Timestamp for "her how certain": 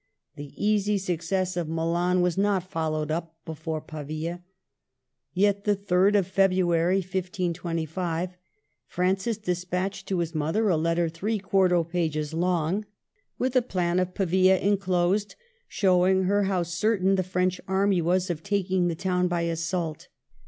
16.23-17.13